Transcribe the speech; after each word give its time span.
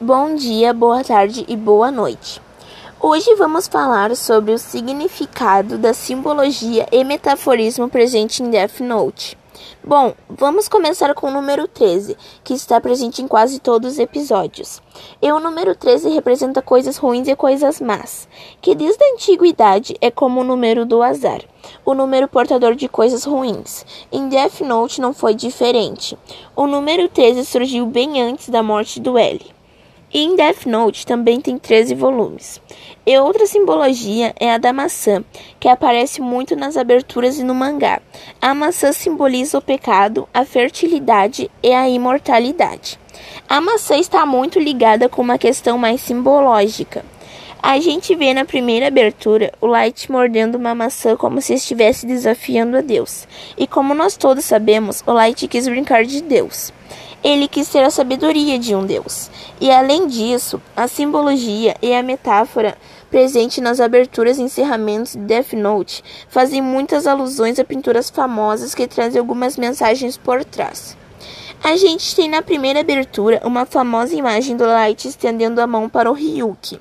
Bom 0.00 0.36
dia, 0.36 0.72
boa 0.72 1.02
tarde 1.02 1.44
e 1.48 1.56
boa 1.56 1.90
noite. 1.90 2.40
Hoje 3.00 3.34
vamos 3.34 3.66
falar 3.66 4.14
sobre 4.14 4.52
o 4.52 4.58
significado 4.58 5.76
da 5.76 5.92
simbologia 5.92 6.86
e 6.92 7.02
metaforismo 7.02 7.88
presente 7.88 8.40
em 8.40 8.48
Death 8.48 8.78
Note. 8.78 9.36
Bom, 9.82 10.14
vamos 10.30 10.68
começar 10.68 11.12
com 11.14 11.26
o 11.26 11.32
número 11.32 11.66
13, 11.66 12.16
que 12.44 12.54
está 12.54 12.80
presente 12.80 13.20
em 13.20 13.26
quase 13.26 13.58
todos 13.58 13.94
os 13.94 13.98
episódios. 13.98 14.80
E 15.20 15.32
o 15.32 15.40
número 15.40 15.74
13 15.74 16.10
representa 16.10 16.62
coisas 16.62 16.96
ruins 16.96 17.26
e 17.26 17.34
coisas 17.34 17.80
más, 17.80 18.28
que 18.60 18.76
desde 18.76 19.02
a 19.02 19.14
antiguidade 19.14 19.96
é 20.00 20.12
como 20.12 20.42
o 20.42 20.44
número 20.44 20.86
do 20.86 21.02
azar, 21.02 21.42
o 21.84 21.92
número 21.92 22.28
portador 22.28 22.76
de 22.76 22.88
coisas 22.88 23.24
ruins. 23.24 23.84
Em 24.12 24.28
Death 24.28 24.60
Note 24.60 25.00
não 25.00 25.12
foi 25.12 25.34
diferente. 25.34 26.16
O 26.54 26.68
número 26.68 27.08
13 27.08 27.44
surgiu 27.44 27.84
bem 27.84 28.22
antes 28.22 28.48
da 28.48 28.62
morte 28.62 29.00
do 29.00 29.18
L. 29.18 29.57
E 30.12 30.24
em 30.24 30.36
Death 30.36 30.64
Note 30.66 31.06
também 31.06 31.40
tem 31.40 31.58
13 31.58 31.94
volumes. 31.94 32.60
E 33.06 33.18
outra 33.18 33.46
simbologia 33.46 34.34
é 34.38 34.52
a 34.52 34.58
da 34.58 34.72
maçã, 34.72 35.22
que 35.60 35.68
aparece 35.68 36.20
muito 36.20 36.56
nas 36.56 36.76
aberturas 36.76 37.38
e 37.38 37.44
no 37.44 37.54
mangá. 37.54 38.00
A 38.40 38.54
maçã 38.54 38.92
simboliza 38.92 39.58
o 39.58 39.62
pecado, 39.62 40.28
a 40.32 40.44
fertilidade 40.44 41.50
e 41.62 41.72
a 41.72 41.88
imortalidade. 41.88 42.98
A 43.48 43.60
maçã 43.60 43.96
está 43.96 44.24
muito 44.24 44.58
ligada 44.58 45.08
com 45.08 45.22
uma 45.22 45.38
questão 45.38 45.76
mais 45.76 46.00
simbológica. 46.00 47.04
A 47.60 47.80
gente 47.80 48.14
vê 48.14 48.32
na 48.32 48.44
primeira 48.44 48.86
abertura 48.86 49.52
o 49.60 49.66
Light 49.66 50.10
mordendo 50.10 50.54
uma 50.56 50.76
maçã 50.76 51.16
como 51.16 51.42
se 51.42 51.54
estivesse 51.54 52.06
desafiando 52.06 52.76
a 52.76 52.80
Deus. 52.80 53.26
E 53.56 53.66
como 53.66 53.94
nós 53.94 54.16
todos 54.16 54.44
sabemos, 54.44 55.02
o 55.04 55.12
Light 55.12 55.48
quis 55.48 55.66
brincar 55.66 56.04
de 56.04 56.22
Deus. 56.22 56.72
Ele 57.22 57.48
quis 57.48 57.68
ter 57.68 57.82
a 57.82 57.90
sabedoria 57.90 58.60
de 58.60 58.76
um 58.76 58.86
Deus. 58.86 59.28
E 59.60 59.72
além 59.72 60.06
disso, 60.06 60.62
a 60.76 60.86
simbologia 60.86 61.74
e 61.82 61.92
a 61.92 62.02
metáfora 62.02 62.78
presente 63.10 63.60
nas 63.60 63.80
aberturas 63.80 64.38
e 64.38 64.42
encerramentos 64.42 65.12
de 65.12 65.22
Death 65.22 65.52
Note 65.54 66.04
fazem 66.28 66.62
muitas 66.62 67.08
alusões 67.08 67.58
a 67.58 67.64
pinturas 67.64 68.08
famosas 68.08 68.72
que 68.72 68.86
trazem 68.86 69.18
algumas 69.18 69.56
mensagens 69.56 70.16
por 70.16 70.44
trás. 70.44 70.96
A 71.62 71.76
gente 71.76 72.14
tem 72.14 72.28
na 72.28 72.40
primeira 72.40 72.80
abertura 72.80 73.42
uma 73.44 73.66
famosa 73.66 74.14
imagem 74.14 74.56
do 74.56 74.64
Light 74.64 75.08
estendendo 75.08 75.60
a 75.60 75.66
mão 75.66 75.88
para 75.88 76.08
o 76.08 76.14
Ryuki, 76.14 76.78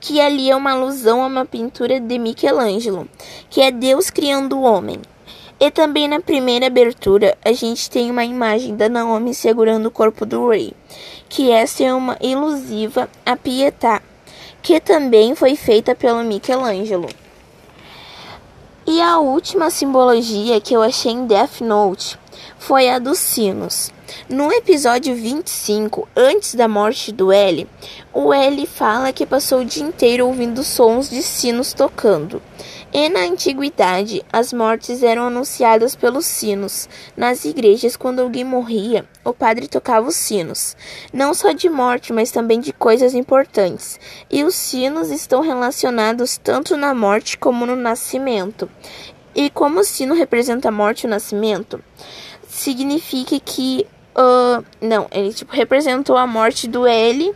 que 0.00 0.20
ali 0.20 0.50
é 0.50 0.56
uma 0.56 0.72
alusão 0.72 1.22
a 1.22 1.26
uma 1.26 1.44
pintura 1.44 1.98
de 2.00 2.18
Michelangelo, 2.18 3.08
que 3.48 3.60
é 3.60 3.70
Deus 3.70 4.10
criando 4.10 4.58
o 4.58 4.62
homem. 4.62 5.00
E 5.58 5.70
também 5.70 6.08
na 6.08 6.20
primeira 6.20 6.66
abertura 6.66 7.38
a 7.44 7.52
gente 7.52 7.88
tem 7.88 8.10
uma 8.10 8.24
imagem 8.24 8.76
da 8.76 8.88
Naomi 8.88 9.32
segurando 9.32 9.86
o 9.86 9.90
corpo 9.90 10.26
do 10.26 10.48
Ray, 10.48 10.74
que 11.28 11.50
essa 11.50 11.84
é 11.84 11.94
uma 11.94 12.18
ilusiva 12.20 13.08
a 13.24 13.36
Pietà, 13.36 14.02
que 14.60 14.80
também 14.80 15.34
foi 15.34 15.54
feita 15.54 15.94
pelo 15.94 16.24
Michelangelo. 16.24 17.08
E 18.86 19.00
a 19.00 19.18
última 19.18 19.70
simbologia 19.70 20.60
que 20.60 20.74
eu 20.74 20.82
achei 20.82 21.12
em 21.12 21.26
Death 21.26 21.62
Note 21.62 22.18
foi 22.58 22.90
a 22.90 22.98
dos 22.98 23.18
sinos. 23.18 23.93
No 24.28 24.52
episódio 24.52 25.14
25, 25.14 26.08
antes 26.14 26.54
da 26.54 26.68
morte 26.68 27.10
do 27.10 27.32
L, 27.32 27.66
o 28.12 28.32
L 28.32 28.66
fala 28.66 29.12
que 29.12 29.24
passou 29.24 29.60
o 29.60 29.64
dia 29.64 29.82
inteiro 29.82 30.26
ouvindo 30.26 30.62
sons 30.62 31.08
de 31.08 31.22
sinos 31.22 31.72
tocando. 31.72 32.40
E 32.92 33.08
na 33.08 33.20
antiguidade, 33.20 34.24
as 34.32 34.52
mortes 34.52 35.02
eram 35.02 35.26
anunciadas 35.26 35.96
pelos 35.96 36.26
sinos. 36.26 36.88
Nas 37.16 37.44
igrejas, 37.44 37.96
quando 37.96 38.20
alguém 38.20 38.44
morria, 38.44 39.04
o 39.24 39.32
padre 39.32 39.66
tocava 39.66 40.08
os 40.08 40.14
sinos, 40.14 40.76
não 41.12 41.34
só 41.34 41.52
de 41.52 41.68
morte, 41.68 42.12
mas 42.12 42.30
também 42.30 42.60
de 42.60 42.72
coisas 42.72 43.12
importantes. 43.12 43.98
E 44.30 44.44
os 44.44 44.54
sinos 44.54 45.10
estão 45.10 45.40
relacionados 45.40 46.38
tanto 46.38 46.76
na 46.76 46.94
morte 46.94 47.36
como 47.36 47.66
no 47.66 47.74
nascimento. 47.74 48.70
E 49.34 49.50
como 49.50 49.80
o 49.80 49.84
sino 49.84 50.14
representa 50.14 50.68
a 50.68 50.72
morte 50.72 51.02
e 51.02 51.06
o 51.08 51.10
nascimento, 51.10 51.82
significa 52.54 53.38
que. 53.40 53.86
Uh, 54.16 54.64
não, 54.80 55.08
ele 55.10 55.32
tipo, 55.34 55.52
representou 55.52 56.16
a 56.16 56.26
morte 56.26 56.68
do 56.68 56.86
L 56.86 57.34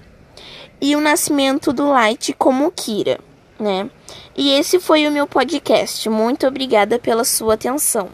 e 0.80 0.94
o 0.94 1.00
nascimento 1.00 1.72
do 1.72 1.90
Light 1.90 2.32
como 2.34 2.70
Kira 2.70 3.18
né? 3.58 3.90
E 4.36 4.50
esse 4.50 4.78
foi 4.78 5.06
o 5.06 5.10
meu 5.10 5.26
podcast. 5.26 6.08
Muito 6.08 6.46
obrigada 6.46 6.98
pela 6.98 7.24
sua 7.24 7.54
atenção. 7.54 8.08